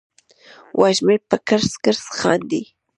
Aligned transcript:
وږمې 0.79 1.15
په 1.29 1.37
کړس، 1.47 1.73
کړس 1.83 2.05
خاندي 2.19 2.63